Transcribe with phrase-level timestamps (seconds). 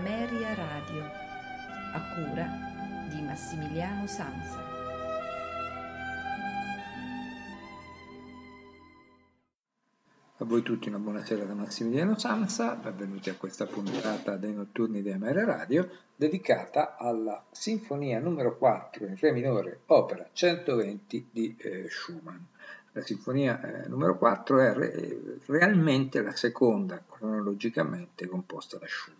[0.00, 1.02] Ameria Radio,
[1.92, 2.48] a cura
[3.10, 4.58] di Massimiliano Sanza.
[10.38, 15.10] A voi tutti una buonasera da Massimiliano Sanza, benvenuti a questa puntata dei notturni di
[15.10, 22.40] Ameria Radio dedicata alla Sinfonia numero 4 in Re minore, opera 120 di eh, Schumann
[22.92, 29.19] la sinfonia eh, numero 4 è re- realmente la seconda cronologicamente composta da Schumann.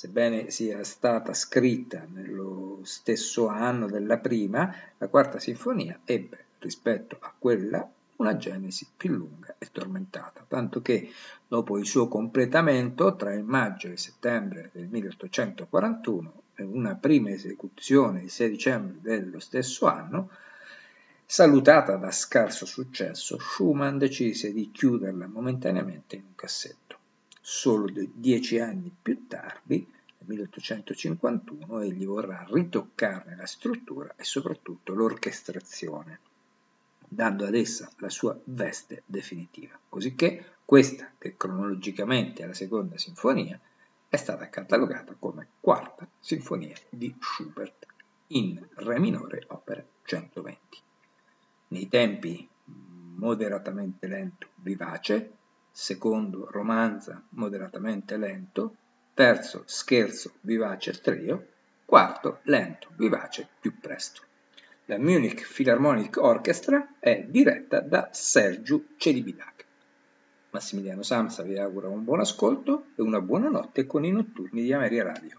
[0.00, 7.30] Sebbene sia stata scritta nello stesso anno della prima, la quarta sinfonia ebbe rispetto a
[7.38, 7.86] quella
[8.16, 11.12] una genesi più lunga e tormentata, tanto che
[11.46, 17.28] dopo il suo completamento tra il maggio e il settembre del 1841 e una prima
[17.28, 20.30] esecuzione il 6 dicembre dello stesso anno,
[21.26, 26.89] Salutata da scarso successo, Schumann decise di chiuderla momentaneamente in un cassetto.
[27.52, 29.84] Solo dieci anni più tardi,
[30.18, 36.20] nel 1851, egli vorrà ritoccarne la struttura e soprattutto l'orchestrazione,
[37.08, 39.76] dando ad essa la sua veste definitiva.
[39.88, 43.58] Cosicché questa, che cronologicamente è la seconda sinfonia,
[44.08, 47.84] è stata catalogata come quarta sinfonia di Schubert
[48.28, 50.58] in Re minore, opera 120
[51.70, 52.48] nei tempi
[53.16, 55.38] moderatamente lento vivace,
[55.70, 58.76] secondo romanza moderatamente lento,
[59.14, 61.46] terzo scherzo vivace trio,
[61.84, 64.22] quarto lento vivace più presto.
[64.86, 69.64] La Munich Philharmonic Orchestra è diretta da Sergiu Celibidac.
[70.50, 74.72] Massimiliano Samsa vi augura un buon ascolto e una buona notte con i notturni di
[74.72, 75.38] Ameria Radio.